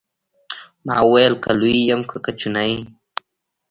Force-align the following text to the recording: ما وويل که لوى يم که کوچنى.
ما 0.85 0.95
وويل 1.05 1.33
که 1.43 1.51
لوى 1.59 1.77
يم 1.89 2.01
که 2.09 2.17
کوچنى. 2.25 2.71